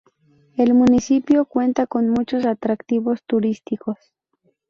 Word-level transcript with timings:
El 0.57 0.73
municipio 0.73 1.45
cuenta 1.45 1.85
con 1.85 2.09
muchos 2.09 2.47
atractivos 2.47 3.21
turísticos. 3.27 3.99